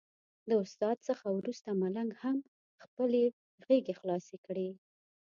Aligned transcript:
د 0.49 0.49
استاد 0.63 0.97
څخه 1.07 1.25
وروسته 1.37 1.69
ملنګ 1.81 2.11
هم 2.23 2.37
خپلې 2.83 3.23
غېږې 3.65 3.93
خلاصې 3.99 4.37
کړې. 4.45 4.69